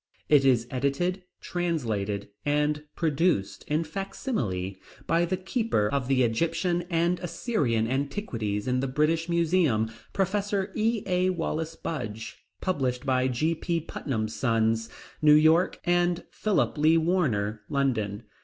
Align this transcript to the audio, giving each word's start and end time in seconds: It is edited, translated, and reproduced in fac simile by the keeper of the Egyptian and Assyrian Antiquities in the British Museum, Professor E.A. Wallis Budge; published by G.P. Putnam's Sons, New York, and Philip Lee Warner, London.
It 0.29 0.43
is 0.43 0.65
edited, 0.71 1.21
translated, 1.41 2.29
and 2.43 2.79
reproduced 2.95 3.63
in 3.67 3.83
fac 3.83 4.15
simile 4.15 4.73
by 5.05 5.25
the 5.25 5.37
keeper 5.37 5.87
of 5.89 6.07
the 6.07 6.23
Egyptian 6.23 6.85
and 6.89 7.19
Assyrian 7.19 7.87
Antiquities 7.87 8.67
in 8.67 8.79
the 8.79 8.87
British 8.87 9.29
Museum, 9.29 9.91
Professor 10.11 10.71
E.A. 10.73 11.29
Wallis 11.29 11.75
Budge; 11.75 12.37
published 12.61 13.05
by 13.05 13.27
G.P. 13.27 13.81
Putnam's 13.81 14.33
Sons, 14.35 14.89
New 15.21 15.35
York, 15.35 15.79
and 15.83 16.23
Philip 16.31 16.79
Lee 16.79 16.97
Warner, 16.97 17.61
London. 17.69 18.23